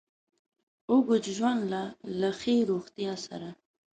اوږد 0.89 1.25
ژوند 1.35 1.61
له 1.71 1.81
له 2.19 2.29
ښې 2.39 2.55
روغتیا 2.69 3.13
سره 3.25 3.49